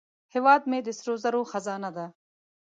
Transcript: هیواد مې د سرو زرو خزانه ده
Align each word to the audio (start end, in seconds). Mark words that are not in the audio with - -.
هیواد 0.33 0.61
مې 0.69 0.79
د 0.85 0.89
سرو 0.97 1.13
زرو 1.23 1.41
خزانه 1.51 1.89
ده 1.97 2.05